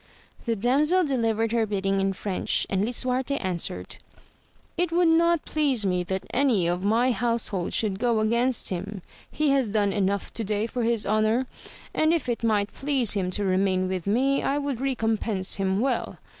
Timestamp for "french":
2.13-2.65